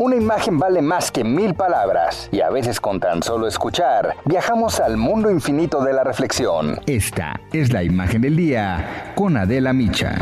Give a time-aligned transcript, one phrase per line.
[0.00, 4.78] Una imagen vale más que mil palabras y a veces con tan solo escuchar viajamos
[4.78, 6.80] al mundo infinito de la reflexión.
[6.86, 10.14] Esta es la imagen del día con Adela Micha.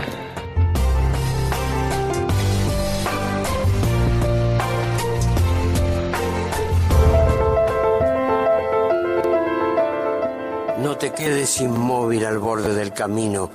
[10.79, 13.51] No te quedes inmóvil al borde del camino,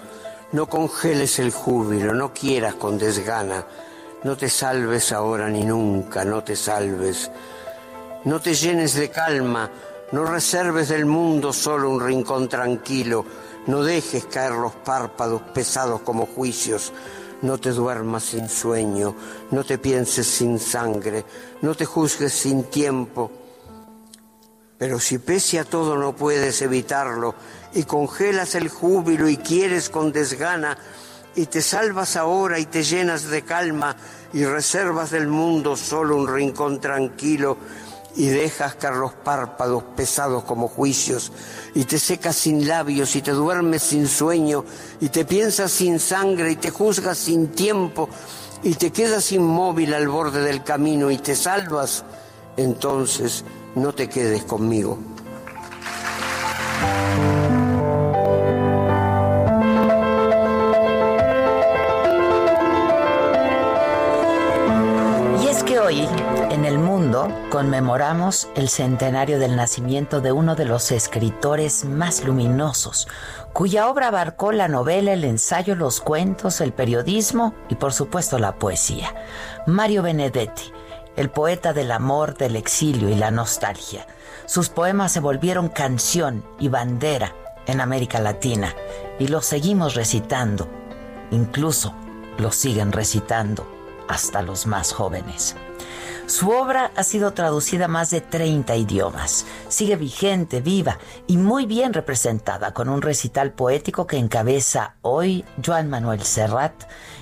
[0.52, 3.66] no congeles el júbilo, no quieras con desgana,
[4.24, 7.32] no te salves ahora ni nunca, no te salves,
[8.26, 9.70] no te llenes de calma,
[10.12, 13.26] no reserves del mundo solo un rincón tranquilo,
[13.68, 16.94] no dejes caer los párpados pesados como juicios,
[17.42, 19.16] no te duermas sin sueño,
[19.50, 21.26] no te pienses sin sangre,
[21.62, 23.32] no te juzgues sin tiempo.
[24.78, 27.36] Pero si pese a todo no puedes evitarlo
[27.74, 30.78] y congelas el júbilo y quieres con desgana
[31.36, 33.96] y te salvas ahora y te llenas de calma
[34.34, 37.58] y reservas del mundo solo un rincón tranquilo
[38.16, 41.32] y dejas caer los párpados pesados como juicios
[41.74, 44.66] y te secas sin labios y te duermes sin sueño
[45.00, 48.10] y te piensas sin sangre y te juzgas sin tiempo
[48.64, 52.04] y te quedas inmóvil al borde del camino y te salvas,
[52.58, 53.44] entonces
[53.76, 55.00] no te quedes conmigo.
[65.92, 66.08] Hoy,
[66.52, 73.10] en el mundo, conmemoramos el centenario del nacimiento de uno de los escritores más luminosos,
[73.52, 78.56] cuya obra abarcó la novela, el ensayo, los cuentos, el periodismo y por supuesto la
[78.56, 79.14] poesía.
[79.68, 80.72] Mario Benedetti,
[81.18, 84.08] el poeta del amor, del exilio y la nostalgia.
[84.46, 87.36] Sus poemas se volvieron canción y bandera
[87.68, 88.74] en América Latina
[89.20, 90.70] y los seguimos recitando,
[91.32, 91.94] incluso
[92.38, 93.68] los siguen recitando
[94.08, 95.56] hasta los más jóvenes.
[96.26, 99.46] Su obra ha sido traducida a más de 30 idiomas.
[99.68, 100.98] Sigue vigente, viva
[101.28, 106.74] y muy bien representada con un recital poético que encabeza hoy Joan Manuel Serrat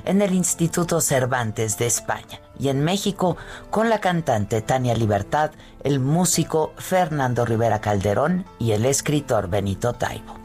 [0.06, 3.38] en el Instituto Cervantes de España y en México
[3.70, 5.52] con la cantante Tania Libertad,
[5.84, 10.39] el músico Fernando Rivera Calderón y el escritor Benito Taibo.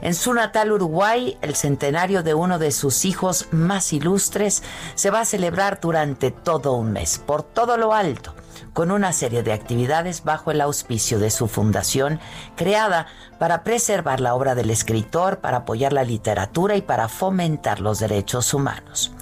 [0.00, 4.62] En su natal Uruguay, el centenario de uno de sus hijos más ilustres
[4.94, 8.34] se va a celebrar durante todo un mes, por todo lo alto,
[8.72, 12.20] con una serie de actividades bajo el auspicio de su fundación,
[12.56, 13.06] creada
[13.38, 18.54] para preservar la obra del escritor, para apoyar la literatura y para fomentar los derechos
[18.54, 19.12] humanos.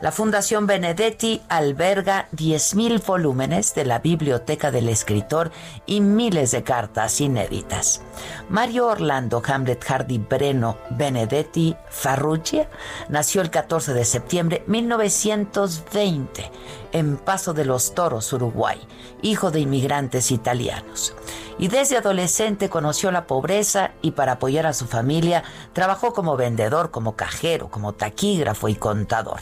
[0.00, 5.50] La Fundación Benedetti alberga 10.000 volúmenes de la biblioteca del escritor
[5.86, 8.02] y miles de cartas inéditas.
[8.48, 12.68] Mario Orlando Hamlet Hardy Breno Benedetti Farrugia
[13.08, 16.50] nació el 14 de septiembre de 1920
[16.92, 18.78] en Paso de los Toros, Uruguay,
[19.22, 21.14] hijo de inmigrantes italianos.
[21.58, 26.90] Y desde adolescente conoció la pobreza y para apoyar a su familia trabajó como vendedor,
[26.90, 29.40] como cajero, como taquígrafo y contador.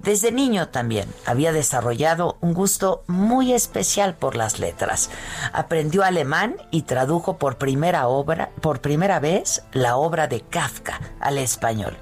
[0.00, 5.10] Desde niño también había desarrollado un gusto muy especial por las letras.
[5.52, 11.38] Aprendió alemán y tradujo por primera obra, por primera vez la obra de Kafka al
[11.38, 11.96] español.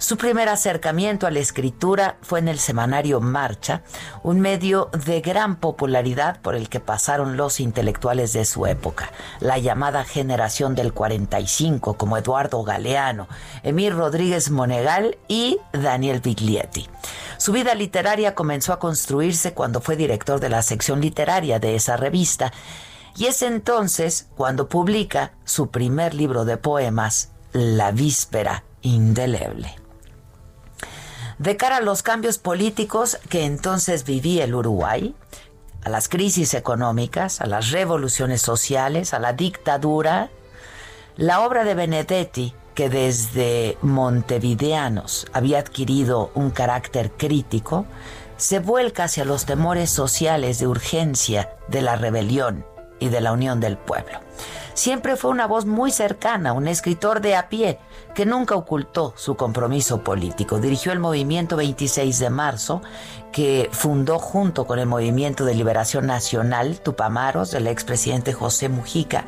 [0.00, 3.82] Su primer acercamiento a la escritura fue en el semanario Marcha,
[4.22, 9.58] un medio de gran popularidad por el que pasaron los intelectuales de su época, la
[9.58, 13.28] llamada generación del 45, como Eduardo Galeano,
[13.62, 16.88] Emir Rodríguez Monegal y Daniel Biglietti.
[17.36, 21.98] Su vida literaria comenzó a construirse cuando fue director de la sección literaria de esa
[21.98, 22.54] revista,
[23.16, 29.79] y es entonces cuando publica su primer libro de poemas, La Víspera Indeleble.
[31.40, 35.14] De cara a los cambios políticos que entonces vivía el Uruguay,
[35.82, 40.28] a las crisis económicas, a las revoluciones sociales, a la dictadura,
[41.16, 47.86] la obra de Benedetti, que desde montevideanos había adquirido un carácter crítico,
[48.36, 52.66] se vuelca hacia los temores sociales de urgencia de la rebelión
[52.98, 54.20] y de la unión del pueblo.
[54.74, 57.78] Siempre fue una voz muy cercana, un escritor de a pie,
[58.14, 60.58] que nunca ocultó su compromiso político.
[60.58, 62.82] Dirigió el movimiento 26 de marzo,
[63.32, 69.26] que fundó junto con el Movimiento de Liberación Nacional Tupamaros del expresidente José Mujica,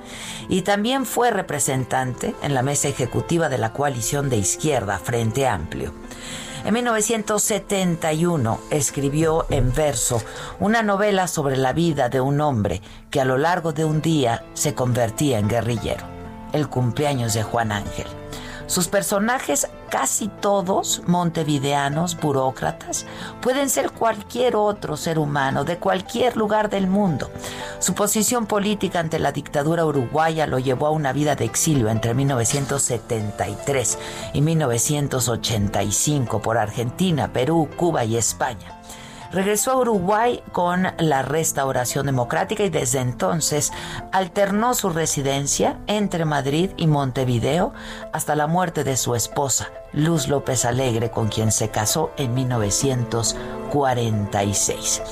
[0.48, 5.92] y también fue representante en la mesa ejecutiva de la coalición de izquierda Frente Amplio.
[6.64, 10.22] En 1971 escribió en verso
[10.60, 12.80] una novela sobre la vida de un hombre
[13.10, 16.04] que a lo largo de un día se convertía en guerrillero,
[16.52, 18.06] el cumpleaños de Juan Ángel.
[18.66, 23.04] Sus personajes, casi todos montevideanos, burócratas,
[23.42, 27.30] pueden ser cualquier otro ser humano de cualquier lugar del mundo.
[27.78, 32.14] Su posición política ante la dictadura uruguaya lo llevó a una vida de exilio entre
[32.14, 33.98] 1973
[34.32, 38.81] y 1985 por Argentina, Perú, Cuba y España.
[39.32, 43.72] Regresó a Uruguay con la restauración democrática y desde entonces
[44.12, 47.72] alternó su residencia entre Madrid y Montevideo
[48.12, 55.02] hasta la muerte de su esposa, Luz López Alegre, con quien se casó en 1946.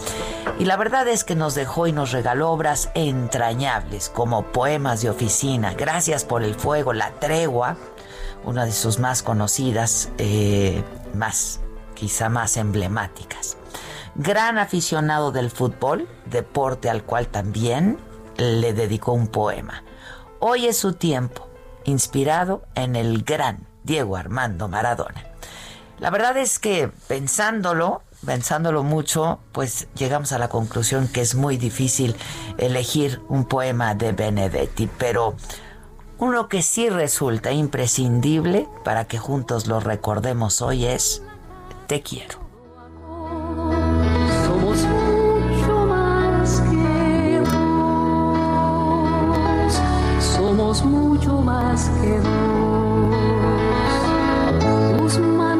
[0.59, 5.09] Y la verdad es que nos dejó y nos regaló obras entrañables como poemas de
[5.09, 7.79] oficina, Gracias por el fuego, La tregua,
[8.45, 10.85] una de sus más conocidas, eh,
[11.15, 11.61] más,
[11.95, 13.57] quizá más emblemáticas
[14.15, 17.99] gran aficionado del fútbol, deporte al cual también
[18.37, 19.85] le dedicó un poema.
[20.39, 21.49] Hoy es su tiempo,
[21.85, 25.27] inspirado en el gran Diego Armando Maradona.
[25.99, 31.59] La verdad es que pensándolo, pensándolo mucho, pues llegamos a la conclusión que es muy
[31.59, 32.17] difícil
[32.57, 35.37] elegir un poema de Benedetti, pero
[36.19, 41.23] uno que sí resulta imprescindible para que juntos lo recordemos hoy es
[41.87, 42.50] Te quiero.
[50.85, 52.31] Mucho más que dos.
[54.99, 55.60] Tus manos